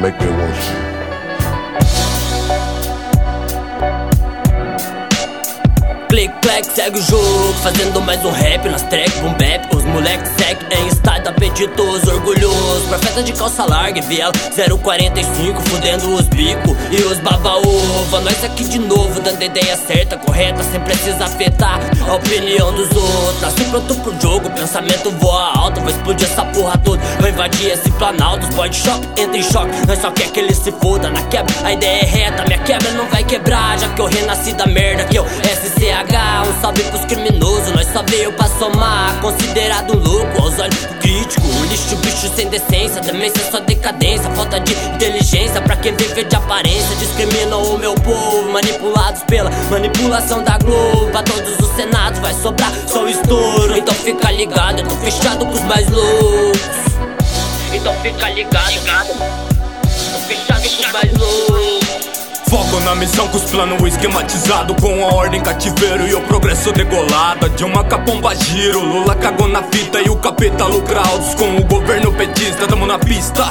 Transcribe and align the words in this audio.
make 0.00 0.18
me 0.20 0.28
want 0.28 0.54
you. 0.54 0.88
Click, 6.08 6.30
clack, 6.40 6.64
segue 6.78 7.00
o 7.00 7.02
jogo 7.02 7.52
Fazendo 7.60 8.00
mais 8.00 8.24
um 8.24 8.30
rap 8.30 8.68
nas 8.68 8.82
track, 8.82 9.10
boom 9.18 9.32
bap 9.32 9.76
Os 9.76 9.84
moleques 9.84 10.30
segue 10.38 10.64
em 10.76 10.86
estado 10.86 11.28
apetitoso 11.28 12.08
Orgulhoso, 12.08 12.86
profeta 12.88 13.22
de 13.22 13.32
calça 13.32 13.64
larga 13.64 13.98
e 13.98 14.02
viela 14.02 14.32
045, 14.54 15.60
fudendo 15.62 16.14
os 16.14 16.28
bicos 16.28 16.76
E 16.92 17.02
os 17.02 17.18
baba-ova 17.18 18.20
Nós 18.20 18.44
aqui 18.44 18.62
de 18.62 18.78
novo, 18.78 19.20
dando 19.20 19.42
ideia 19.42 19.76
certa, 19.76 20.16
correta 20.18 20.62
Sem 20.62 20.80
precisar 20.80 21.24
afetar 21.24 21.80
a 22.08 22.14
opinião 22.14 22.72
dos 22.72 22.90
outros. 22.96 23.42
Assim 23.42 23.64
pronto 23.70 23.94
pro 23.96 24.20
jogo, 24.20 24.48
pensamento 24.50 25.10
voa 25.18 25.58
alto 25.58 25.80
Vou 25.80 25.90
explodir 25.90 26.28
essa 26.28 26.44
porra 26.44 26.78
toda, 26.78 27.02
vou 27.18 27.28
invadir 27.28 27.72
esse 27.72 27.90
planalto 27.92 28.46
Os 28.46 28.54
boy 28.54 28.68
de 28.68 28.76
shop 28.76 29.04
entra 29.16 29.36
em 29.36 29.42
choque. 29.42 29.86
Nós 29.86 29.98
só 29.98 30.12
quer 30.12 30.30
que 30.30 30.38
ele 30.38 30.54
se 30.54 30.70
foda 30.70 31.10
na 31.10 31.22
quebra 31.22 31.52
A 31.64 31.72
ideia 31.72 32.02
é 32.02 32.04
reta, 32.04 32.44
minha 32.44 32.58
quebra 32.60 32.92
não 32.92 33.08
vai 33.08 33.24
quebrar 33.24 33.76
Já 33.80 33.88
que 33.88 34.00
eu 34.00 34.06
renasci 34.06 34.52
da 34.52 34.66
merda 34.66 35.04
que 35.06 35.18
eu 35.18 35.26
SCA 35.26 36.04
um 36.48 36.60
salve 36.60 36.67
pros 36.72 37.04
criminosos, 37.04 37.72
nós 37.72 37.86
só 37.92 38.02
veio 38.08 38.32
pra 38.32 38.46
somar. 38.46 39.20
Considerado 39.20 39.96
um 39.96 40.00
louco 40.00 40.42
aos 40.42 40.58
olhos 40.58 40.76
do 40.76 40.98
crítico. 40.98 41.46
Lixo, 41.70 41.96
bicho 41.96 42.28
sem 42.34 42.48
decência, 42.48 43.00
demência 43.00 43.50
só 43.50 43.60
decadência. 43.60 44.30
Falta 44.30 44.60
de 44.60 44.74
inteligência 44.74 45.60
pra 45.62 45.76
quem 45.76 45.94
vive 45.96 46.24
de 46.24 46.36
aparência. 46.36 46.96
Discriminam 46.96 47.62
o 47.62 47.78
meu 47.78 47.94
povo, 47.94 48.50
manipulados 48.52 49.22
pela 49.24 49.50
manipulação 49.70 50.42
da 50.42 50.58
Globo. 50.58 51.10
Pra 51.10 51.22
todos 51.22 51.58
os 51.58 51.74
senados 51.76 52.18
vai 52.20 52.34
sobrar 52.34 52.72
só 52.86 53.04
o 53.04 53.08
estouro. 53.08 53.76
Então 53.76 53.94
fica 53.94 54.30
ligado, 54.30 54.80
eu 54.80 54.86
tô 54.86 54.94
fechado 54.96 55.46
com 55.46 55.52
os 55.52 55.62
mais 55.62 55.88
loucos. 55.88 56.60
Então 57.72 57.94
fica 58.02 58.28
ligado, 58.30 58.70
ligado. 58.70 59.08
Tô 59.08 60.18
fechado 60.26 60.62
com 60.62 60.82
os 60.82 60.92
mais 60.92 61.12
loucos 61.12 61.77
Foco 62.48 62.80
na 62.80 62.94
missão 62.94 63.28
com 63.28 63.36
os 63.36 63.44
planos 63.44 63.82
esquematizados 63.82 64.74
Com 64.80 65.06
a 65.06 65.14
ordem 65.14 65.40
cativeiro 65.42 66.06
e 66.08 66.14
o 66.14 66.20
progresso 66.22 66.72
degolado. 66.72 67.48
De 67.50 67.64
uma 67.64 67.84
capomba 67.84 68.34
giro, 68.34 68.80
Lula 68.80 69.14
cagou 69.14 69.48
na 69.48 69.62
fita 69.64 70.00
E 70.00 70.08
o 70.08 70.16
capeta 70.16 70.64
lucra 70.64 71.00
altos 71.00 71.34
com 71.34 71.56
o 71.56 71.64
governo 71.64 72.12
petista. 72.12 72.66
Tamo 72.66 72.86
na 72.86 72.98
pista 72.98 73.44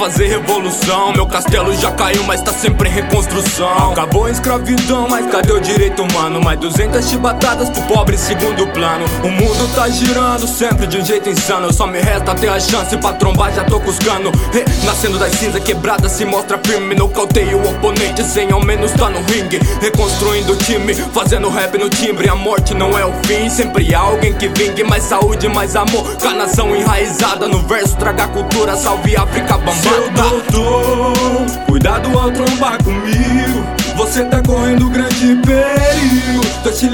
fazer 0.00 0.28
revolução. 0.28 1.12
Meu 1.12 1.26
castelo 1.26 1.76
já 1.76 1.90
caiu, 1.92 2.24
mas 2.24 2.40
tá 2.40 2.50
sempre 2.54 2.88
em 2.88 2.92
reconstrução. 2.92 3.92
Acabou 3.92 4.24
a 4.24 4.30
escravidão, 4.30 5.06
mas 5.06 5.30
cadê 5.30 5.52
o 5.52 5.60
direito 5.60 6.02
humano? 6.02 6.40
Mais 6.40 6.58
200 6.58 7.06
chibatadas 7.06 7.68
pro 7.68 7.82
pobre 7.82 8.16
segundo 8.16 8.66
plano. 8.68 9.04
O 9.22 9.28
mundo 9.28 9.74
tá 9.74 9.90
girando 9.90 10.46
sempre 10.46 10.86
de 10.86 10.96
um 10.96 11.04
jeito 11.04 11.28
insano. 11.28 11.70
Só 11.70 11.86
me 11.86 12.00
resta 12.00 12.34
ter 12.34 12.48
a 12.48 12.58
chance 12.58 12.96
pra 12.96 13.12
trombar, 13.12 13.52
já 13.52 13.62
tô 13.62 13.78
cuscando. 13.78 14.32
Renascendo 14.50 15.18
das 15.18 15.32
cinzas 15.34 15.62
quebradas, 15.62 16.12
se 16.12 16.24
mostra 16.24 16.58
firme. 16.64 16.94
Nocauteio 16.94 17.58
o 17.58 17.70
oponente, 17.70 18.24
sem 18.24 18.50
ao 18.50 18.64
menos 18.64 18.92
tá 18.92 19.10
no 19.10 19.20
ringue. 19.20 19.60
Reconstruindo 19.82 20.54
o 20.54 20.56
time, 20.56 20.94
fazendo 20.94 21.50
rap 21.50 21.76
no 21.76 21.90
timbre. 21.90 22.26
A 22.30 22.34
morte 22.34 22.72
não 22.72 22.98
é 22.98 23.04
o 23.04 23.12
fim, 23.26 23.50
sempre 23.50 23.94
há 23.94 24.00
alguém 24.00 24.32
que 24.32 24.48
vingue. 24.48 24.82
Mais 24.82 25.02
saúde, 25.02 25.46
mais 25.46 25.76
amor, 25.76 26.16
canação 26.16 26.74
enraizada 26.74 27.46
no 27.46 27.58
verso. 27.58 27.98
Traga 27.98 28.28
cultura, 28.28 28.74
salve 28.78 29.14
África, 29.14 29.60
seu 29.74 29.89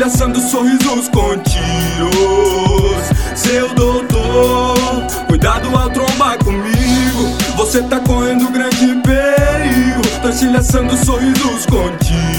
Estilhaçando 0.06 0.40
sorrisos 0.40 1.08
com 1.08 1.36
tiros. 1.38 2.12
Seu 3.34 3.74
doutor, 3.74 4.76
cuidado 5.26 5.76
ao 5.76 5.90
trombar 5.90 6.38
comigo. 6.38 7.36
Você 7.56 7.82
tá 7.82 7.98
correndo 7.98 8.48
grande 8.52 8.86
perigo. 9.02 10.20
Tô 10.22 10.28
estilhaçando 10.28 10.96
sorrisos 10.96 11.66
com 11.66 11.88
tiros. 11.96 12.35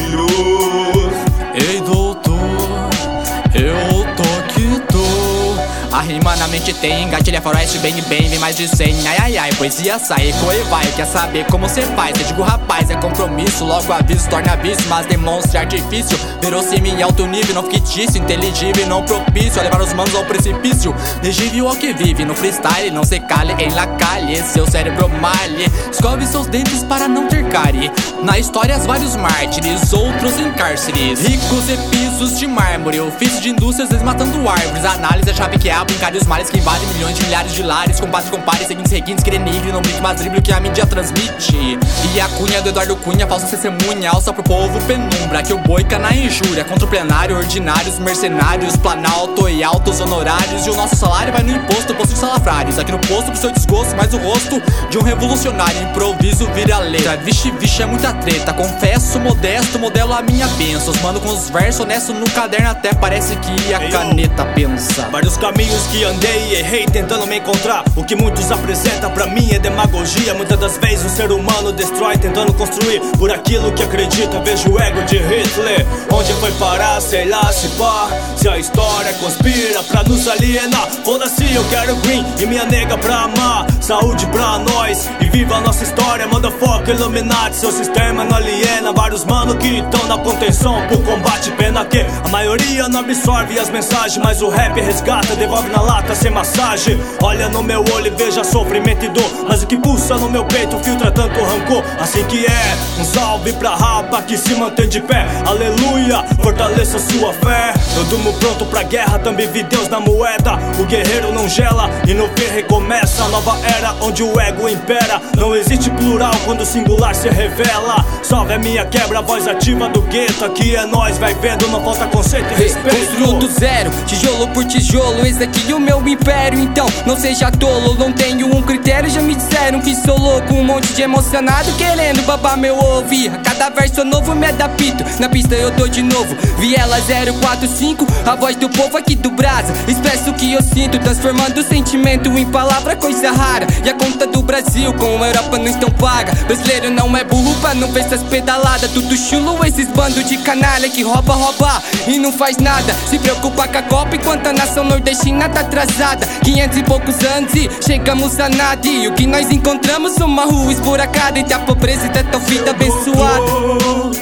A 6.17 6.19
rima 6.19 6.35
na 6.35 6.47
mente 6.47 6.73
tem, 6.73 7.03
engatilha 7.03 7.39
faroeste 7.39 7.77
bem 7.77 7.93
bem, 8.09 8.27
vem 8.27 8.39
mais 8.39 8.55
de 8.55 8.67
cem. 8.67 8.95
Ai 9.07 9.17
ai 9.21 9.37
ai, 9.37 9.53
poesia 9.53 9.99
sai, 9.99 10.29
ecoe 10.29 10.63
vai. 10.63 10.85
Quer 10.93 11.05
saber 11.05 11.45
como 11.45 11.69
cê 11.69 11.81
faz? 11.95 12.19
Eu 12.19 12.25
digo 12.25 12.41
rapaz, 12.41 12.89
é 12.89 12.95
compromisso 12.95 13.63
Logo 13.63 13.93
aviso, 13.93 14.27
torna 14.27 14.53
aviso, 14.53 14.81
mas 14.89 15.05
demonstre 15.05 15.59
artifício. 15.59 16.17
Verossímil 16.41 17.03
alto 17.03 17.27
nível, 17.27 17.53
não 17.53 17.69
fictício 17.69 18.17
Inteligível 18.19 18.87
não 18.87 19.03
propício 19.03 19.59
a 19.59 19.63
levar 19.63 19.79
os 19.79 19.93
manos 19.93 20.15
ao 20.15 20.25
precipício. 20.25 20.95
Legível 21.21 21.67
ao 21.67 21.75
que 21.75 21.93
vive 21.93 22.25
no 22.25 22.33
freestyle 22.33 22.89
Não 22.89 23.03
se 23.03 23.19
cale 23.19 23.53
em 23.61 23.69
la 23.69 23.85
calle, 23.85 24.41
seu 24.41 24.65
cérebro 24.65 25.09
malhe. 25.09 25.71
Escove 25.91 26.25
seus 26.25 26.47
dentes 26.47 26.83
para 26.83 27.07
não 27.07 27.27
ter 27.27 27.47
cárie. 27.49 27.91
Na 28.23 28.39
história 28.39 28.79
vários 28.79 29.15
mártires, 29.15 29.93
outros 29.93 30.39
em 30.39 30.51
cárceres. 30.53 31.21
Ricos 31.21 31.69
e 31.69 31.77
pisos 32.17 32.39
de 32.39 32.47
mármore. 32.47 32.99
Ofício 32.99 33.39
de 33.41 33.49
indústrias 33.49 33.89
desmatando 33.89 34.49
árvores. 34.49 34.83
Análise 34.83 35.29
a 35.29 35.33
chave 35.33 35.57
que 35.59 35.69
abre 35.69 35.93
Encare 35.93 36.17
os 36.17 36.25
males 36.25 36.49
que 36.49 36.57
invadem 36.57 36.87
milhões 36.89 37.15
de 37.15 37.23
milhares 37.25 37.53
de 37.53 37.63
lares. 37.63 37.99
Combate, 37.99 38.29
compare, 38.29 38.65
seguintes, 38.65 38.91
requintes, 38.91 39.23
que 39.23 39.31
denigre 39.31 39.71
Não 39.71 39.81
brinque, 39.81 40.01
mas 40.01 40.19
drible 40.19 40.39
o 40.39 40.41
que 40.41 40.51
a 40.51 40.59
mídia 40.59 40.85
transmite. 40.85 41.77
E 42.15 42.19
a 42.19 42.27
cunha 42.29 42.61
do 42.61 42.69
Eduardo 42.69 42.95
Cunha, 42.97 43.27
falsa 43.27 43.45
testemunha 43.47 44.09
Alça 44.11 44.33
pro 44.33 44.43
povo 44.43 44.79
penumbra, 44.85 45.43
que 45.43 45.53
o 45.53 45.59
boica 45.59 45.99
na 45.99 46.13
injúria 46.13 46.63
Contra 46.65 46.85
o 46.85 46.89
plenário, 46.89 47.37
ordinários, 47.37 47.99
mercenários 47.99 48.75
Planalto 48.77 49.47
e 49.47 49.63
altos 49.63 49.99
honorários. 49.99 50.65
E 50.65 50.69
o 50.71 50.75
nosso 50.75 50.95
salário 50.95 51.31
vai 51.31 51.43
no 51.43 51.51
imposto, 51.51 51.93
posto 51.93 52.13
de 52.13 52.19
salafrários. 52.19 52.79
Aqui 52.79 52.91
no 52.91 52.99
posto 52.99 53.31
pro 53.31 53.37
seu 53.37 53.51
desgosto, 53.51 53.95
mais 53.95 54.13
o 54.13 54.17
rosto 54.17 54.61
De 54.89 54.97
um 54.97 55.03
revolucionário, 55.03 55.83
improviso 55.83 56.47
vira 56.53 56.79
letra. 56.79 57.17
Vixe, 57.17 57.51
vixe, 57.51 57.83
é 57.83 57.85
muita 57.85 58.13
treta. 58.13 58.53
Confesso, 58.53 59.19
modesto, 59.19 59.77
modelo 59.77 60.13
a 60.13 60.21
minha 60.21 60.47
benção 60.47 60.93
Mano 61.03 61.19
com 61.19 61.29
os 61.29 61.49
versos 61.49 61.81
honestos 61.81 62.06
no 62.13 62.29
caderno 62.31 62.69
Até 62.69 62.93
parece 62.93 63.35
que 63.37 63.73
a 63.73 63.89
caneta 63.89 64.45
pensa 64.45 65.07
Vários 65.11 65.35
caminhos 65.37 65.57
caminhos 65.57 65.87
que 65.87 66.03
andei 66.03 66.49
e 66.49 66.55
errei 66.55 66.85
tentando 66.85 67.25
me 67.25 67.37
encontrar. 67.37 67.83
O 67.95 68.03
que 68.03 68.15
muitos 68.15 68.51
apresentam 68.51 69.09
pra 69.11 69.25
mim 69.25 69.49
é 69.51 69.59
demagogia. 69.59 70.33
Muitas 70.33 70.59
das 70.59 70.77
vezes 70.77 71.05
o 71.05 71.15
ser 71.15 71.31
humano 71.31 71.71
destrói 71.71 72.17
tentando 72.17 72.53
construir 72.53 72.99
por 73.17 73.31
aquilo 73.31 73.71
que 73.71 73.81
acredita. 73.81 74.39
Vejo 74.41 74.71
o 74.71 74.79
ego 74.79 75.01
de 75.03 75.17
Hitler. 75.17 75.85
Onde 76.11 76.33
foi 76.33 76.51
parar, 76.53 77.01
sei 77.01 77.25
lá, 77.27 77.51
se 77.51 77.69
pá. 77.69 78.09
Se 78.35 78.47
a 78.47 78.57
história 78.57 79.13
conspira 79.13 79.81
pra 79.83 80.03
nos 80.03 80.27
alienar. 80.27 80.87
Foda-se, 81.03 81.51
eu 81.53 81.63
quero 81.69 81.95
green 81.97 82.25
e 82.39 82.45
minha 82.45 82.65
nega 82.65 82.97
pra 82.97 83.21
amar. 83.21 83.65
Saúde 83.81 84.25
pra 84.27 84.59
nós 84.59 85.09
e 85.21 85.25
viva 85.29 85.55
a 85.55 85.61
nossa 85.61 85.83
história. 85.83 86.27
Manda 86.27 86.51
foco, 86.51 86.89
Illuminati. 86.91 87.55
Seu 87.55 87.71
sistema 87.71 88.23
não 88.23 88.35
aliena. 88.35 88.93
Vários 88.93 89.25
mano 89.25 89.57
que 89.57 89.79
estão 89.79 90.05
na 90.07 90.17
contenção 90.17 90.85
pro 90.87 90.99
combate. 90.99 91.51
Pena 91.51 91.83
que 91.85 91.96
a 92.25 92.29
maioria 92.29 92.87
não 92.87 92.99
absorve 92.99 93.59
as 93.59 93.69
mensagens. 93.69 94.17
Mas 94.17 94.41
o 94.41 94.49
rap 94.49 94.79
resgata, 94.79 95.35
devolve 95.35 95.69
na 95.69 95.81
lata 95.81 96.15
sem 96.15 96.31
massagem. 96.31 96.99
Olha 97.21 97.49
no 97.49 97.63
meu 97.63 97.83
olho 97.93 98.07
e 98.07 98.09
veja 98.09 98.43
sofrimento 98.43 99.05
e 99.05 99.09
dor. 99.09 99.29
Mas 99.47 99.63
o 99.63 99.67
que 99.67 99.77
pulsa 99.77 100.15
no 100.15 100.29
meu 100.29 100.45
peito 100.45 100.77
filtra 100.79 101.11
tanto 101.11 101.39
rancor. 101.41 101.83
Assim 101.99 102.23
que 102.25 102.45
é, 102.45 102.77
um 102.99 103.03
salve 103.03 103.53
pra 103.53 103.75
rapa 103.75 104.21
que 104.21 104.37
se 104.37 104.55
mantém 104.55 104.87
de 104.87 105.01
pé. 105.01 105.25
Aleluia, 105.45 106.23
fortaleça 106.41 106.99
sua 106.99 107.33
fé. 107.33 107.73
Eu 107.95 108.03
durmo 108.05 108.33
pronto 108.33 108.65
pra 108.65 108.83
guerra, 108.83 109.19
também 109.19 109.47
vi 109.47 109.63
Deus 109.63 109.87
na 109.89 109.99
moeda. 109.99 110.57
O 110.79 110.85
guerreiro 110.85 111.31
não 111.33 111.47
gela 111.47 111.89
e 112.07 112.13
no 112.13 112.27
fim 112.29 112.47
recomeça. 112.53 113.23
A 113.23 113.29
nova 113.29 113.57
era 113.77 113.93
onde 114.01 114.23
o 114.23 114.39
ego 114.39 114.69
impera. 114.69 115.21
Não 115.37 115.55
existe 115.55 115.89
plural 115.91 116.33
quando 116.45 116.61
o 116.61 116.65
singular 116.65 117.15
se 117.15 117.29
revela. 117.29 118.05
Salve 118.23 118.53
a 118.53 118.59
minha 118.59 118.85
quebra, 118.85 119.21
voz 119.21 119.47
ativa 119.47 119.89
do 119.89 120.01
gueto. 120.03 120.45
Aqui 120.45 120.75
é 120.75 120.85
nós, 120.85 121.17
vai 121.17 121.33
vendo, 121.35 121.67
não 121.67 121.81
falta 121.87 122.05
conceito 122.07 122.47
e 122.51 122.63
respeito. 122.63 122.97
Construo 122.97 123.33
do 123.39 123.47
zero, 123.47 123.89
tijolo 124.05 124.47
por 124.49 124.65
tijolo, 124.65 125.25
esse 125.25 125.43
aqui 125.43 125.69
e 125.69 125.73
o 125.73 125.79
meu 125.79 126.05
império. 126.05 126.59
Então 126.59 126.85
não 127.05 127.15
seja 127.15 127.49
tolo, 127.49 127.95
não 127.95 128.11
tenho 128.11 128.53
um 128.53 128.61
critério. 128.61 129.09
Já 129.09 129.21
me 129.21 129.35
disseram 129.35 129.79
que 129.79 129.95
sou 129.95 130.19
louco 130.19 130.53
Um 130.53 130.65
monte 130.65 130.93
de 130.93 131.01
emocionado 131.01 131.71
querendo 131.73 132.21
babar 132.23 132.57
meu 132.57 132.77
ovo. 132.77 133.07
A 133.33 133.37
cada 133.37 133.69
verso 133.69 134.03
novo 134.03 134.35
me 134.35 134.47
adapto. 134.47 135.03
Na 135.19 135.29
pista 135.29 135.55
eu 135.55 135.71
tô 135.71 135.87
de 135.87 136.01
novo 136.01 136.35
Viela 136.59 136.97
045, 137.01 138.05
a 138.25 138.35
voz 138.35 138.55
do 138.57 138.69
povo 138.69 138.97
aqui 138.97 139.15
do 139.15 139.31
Brasa. 139.31 139.73
Expresso 139.87 140.31
o 140.31 140.33
que 140.33 140.51
eu 140.51 140.61
sinto, 140.61 140.99
transformando 140.99 141.59
o 141.59 141.63
sentimento 141.63 142.29
em 142.37 142.45
palavra 142.45 142.95
Coisa 142.95 143.31
rara, 143.31 143.65
e 143.85 143.89
a 143.89 143.93
conta 143.93 144.27
do 144.27 144.41
Brasil 144.41 144.93
com 144.93 145.23
a 145.23 145.27
Europa 145.27 145.57
não 145.57 145.67
estão 145.67 145.89
paga. 145.91 146.33
Brasileiro 146.45 146.89
não 146.89 147.15
é 147.15 147.23
burro 147.23 147.55
pra 147.61 147.73
não 147.73 147.91
ver 147.91 148.01
essas 148.01 148.23
pedaladas. 148.23 148.91
Tudo 148.91 149.15
chulo 149.15 149.63
esses 149.65 149.87
bandos 149.89 150.27
de 150.27 150.37
canalha 150.39 150.89
que 150.89 151.03
rouba, 151.03 151.33
rouba 151.33 151.76
E 152.07 152.17
não 152.17 152.31
faz 152.31 152.57
nada, 152.57 152.93
se 153.09 153.19
preocupa 153.19 153.67
com 153.67 153.77
a 153.77 153.81
Copa 153.83 154.15
Enquanto 154.15 154.47
a 154.47 154.53
nação 154.53 154.83
nordestina 154.83 155.47
tá 155.49 155.61
atrasada. 155.61 156.25
500 156.43 156.77
e 156.77 156.83
poucos 156.83 157.23
anos 157.23 157.53
e 157.53 157.69
chegamos 157.85 158.39
a 158.39 158.49
nada. 158.49 158.87
E 158.87 159.07
o 159.07 159.13
que 159.13 159.27
nós 159.27 159.51
encontramos 159.51 160.17
uma 160.17 160.45
rua 160.45 160.71
esburacada. 160.71 161.39
Entre 161.39 161.53
a 161.53 161.59
pobreza 161.59 162.05
e 162.07 162.09
tanta 162.09 162.39
vida 162.39 162.71
abençoada. 162.71 163.41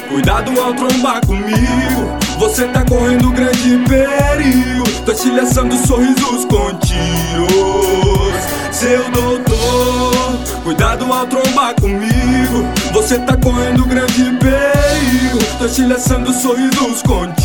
Cuidado 0.10 0.60
ao 0.60 0.74
trombar 0.74 1.26
comigo. 1.26 2.18
Você 2.40 2.68
tá 2.68 2.84
correndo 2.84 3.32
grande 3.32 3.78
perigo. 3.88 4.84
Tô 5.06 5.12
estilhaçando 5.12 5.76
sorrisos 5.86 6.46
com 6.46 6.74
tiros 6.80 8.36
Seu 8.72 9.08
doutor 9.12 10.16
Cuidado 10.66 11.14
ao 11.14 11.28
trombar 11.28 11.76
comigo, 11.80 12.68
você 12.92 13.20
tá 13.20 13.38
correndo 13.38 13.86
grande 13.86 14.24
perigo. 14.40 15.38
Tô 15.60 15.66
estilhaçando 15.68 16.34
sorrisos 16.34 17.04
com 17.04 17.32
tiros. 17.34 17.45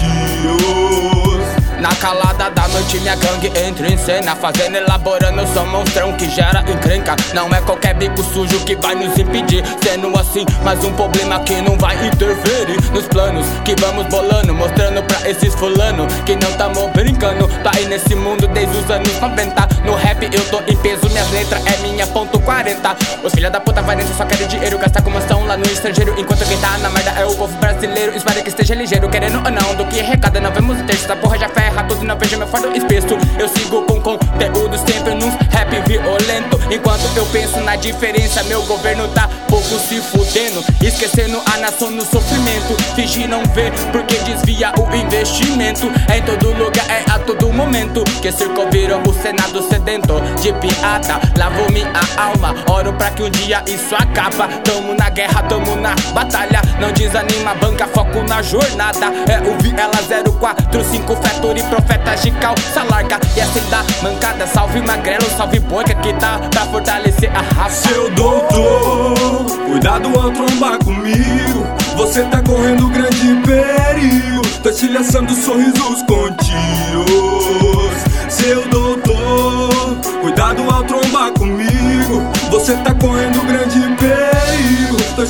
Na 1.81 1.95
calada 1.97 2.51
da 2.51 2.69
noite 2.69 3.01
minha 3.01 3.17
gangue 3.17 3.51
entra 3.59 3.91
em 3.91 3.97
cena. 3.97 4.37
Fazendo, 4.37 4.77
elaborando, 4.77 5.47
sou 5.55 5.65
monstrão 5.67 6.13
que 6.13 6.29
gera 6.29 6.63
encrenca. 6.71 7.17
Não 7.33 7.49
é 7.49 7.61
qualquer 7.63 7.95
bico 7.95 8.23
sujo 8.23 8.61
que 8.65 8.77
vai 8.77 8.95
nos 8.95 9.19
impedir. 9.19 9.65
Sendo 9.83 10.09
assim, 10.19 10.45
mais 10.63 10.85
um 10.85 10.93
problema 10.93 11.41
que 11.41 11.61
não 11.63 11.79
vai 11.79 11.97
interferir 12.07 12.79
Nos 12.93 13.07
planos 13.07 13.47
que 13.65 13.75
vamos 13.81 14.07
bolando. 14.09 14.55
Mostrando 14.55 15.03
pra 15.05 15.29
esses 15.29 15.55
fulano 15.55 16.07
que 16.27 16.37
não 16.37 16.53
tamo 16.53 16.89
brincando 16.89 17.49
nesse 17.87 18.15
mundo 18.15 18.47
desde 18.49 18.77
os 18.77 18.91
anos 18.91 19.21
90 19.21 19.69
No 19.85 19.95
rap 19.95 20.23
eu 20.33 20.45
tô 20.47 20.61
em 20.71 20.77
peso, 20.77 21.09
minhas 21.09 21.31
letras 21.31 21.63
é 21.67 21.77
minha 21.79 22.07
ponto 22.07 22.39
40 22.41 22.97
Os 23.23 23.33
filha 23.33 23.51
da 23.51 23.61
puta 23.61 23.83
nessa 23.83 24.15
só 24.15 24.25
querem 24.25 24.47
dinheiro 24.47 24.79
Gastar 24.79 25.03
como 25.03 25.19
estão 25.19 25.45
lá 25.47 25.57
no 25.57 25.65
estrangeiro. 25.67 26.15
Enquanto 26.19 26.47
quem 26.47 26.59
tá 26.59 26.79
na 26.79 26.91
merda 26.91 27.11
é 27.11 27.25
o 27.25 27.35
povo 27.35 27.57
brasileiro. 27.59 28.17
Espero 28.17 28.43
que 28.43 28.49
esteja 28.49 28.75
ligeiro, 28.75 29.09
querendo 29.09 29.43
ou 29.45 29.51
não 29.51 29.75
Do 29.75 29.85
que 29.87 30.01
recada, 30.01 30.41
não 30.41 30.53
vemos 30.53 30.81
o 30.81 30.85
texto, 30.85 31.05
essa 31.05 31.17
porra 31.17 31.39
já 31.39 31.49
ferra 31.49 31.83
tudo 31.85 32.05
não 32.05 32.17
vejo 32.17 32.37
meu 32.39 32.47
fardo 32.47 32.77
espesso. 32.77 33.19
Eu 33.39 33.49
sigo 33.49 33.83
com 33.83 34.01
conteúdo 34.01 34.79
sempre 34.79 35.15
num 35.15 35.31
rap 35.51 35.71
violento 35.87 36.60
Enquanto 36.71 37.17
eu 37.17 37.27
penso 37.27 37.61
na 37.61 37.77
diferença 37.77 38.43
Meu 38.45 38.63
governo 38.63 39.09
tá 39.09 39.29
pouco 39.51 39.79
se 39.79 40.01
fudendo. 40.01 40.65
Esquecendo 40.83 41.41
a 41.53 41.59
nação 41.59 41.91
no 41.91 42.05
sofrimento. 42.05 42.75
Fingir 42.95 43.29
não 43.29 43.45
ver 43.47 43.73
porque 43.93 44.17
desvia 44.19 44.73
o 44.79 44.95
investimento. 44.95 45.91
É 46.09 46.19
em 46.19 46.23
todo 46.23 46.53
lugar, 46.53 46.89
é 46.89 47.05
a 47.11 47.19
todo 47.19 47.53
momento. 47.53 48.03
Que 48.23 48.33
circo 48.33 48.69
virou 48.71 49.01
o 49.07 49.13
senado 49.13 49.63
sedento. 49.69 50.21
De 50.41 50.53
piada, 50.55 51.21
lavo 51.37 51.71
minha 51.73 51.91
alma. 52.17 52.55
Oro 52.69 52.93
pra 52.95 53.11
que 53.11 53.23
um 53.23 53.31
dia 53.31 53.63
isso 53.67 53.95
acaba. 53.95 54.49
Tamo 54.65 54.95
na 54.95 55.11
guerra, 55.11 55.43
tamo 55.43 55.70
na 55.81 55.95
batalha. 56.13 56.61
Não 56.79 56.93
desanima, 56.93 57.55
banca, 57.55 57.87
foco 57.89 58.23
na 58.29 58.43
jornada. 58.43 59.07
É 59.29 59.41
o 59.41 59.59
Viela 59.61 59.91
045 60.39 61.17
Factory 61.17 61.63
Profetas 61.65 62.23
de 62.23 62.31
calça 62.33 62.83
larga 62.85 63.19
E 63.37 63.41
assim 63.41 63.61
da 63.71 63.85
mancada 64.03 64.47
Salve 64.47 64.81
magrelo, 64.81 65.25
salve 65.37 65.59
boca 65.61 65.95
Que 65.95 66.13
tá 66.15 66.39
pra 66.51 66.63
fortalecer 66.67 67.31
a 67.35 67.41
raça. 67.41 67.89
Seu 67.89 68.11
doutor, 68.11 69.45
cuidado 69.67 70.09
ao 70.19 70.31
trombar 70.31 70.79
comigo. 70.85 71.67
Você 71.97 72.23
tá 72.25 72.43
correndo 72.43 72.89
grande 72.89 73.41
perigo. 73.47 74.41
Tá 74.63 74.71
estilhaçando 74.71 75.33
sorrisos 75.35 76.03
com 76.03 76.31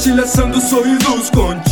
Tá 0.01 0.07
estilhaçando 0.07 0.59
sorrisos 0.63 1.29
com 1.29 1.61
tiros 1.61 1.70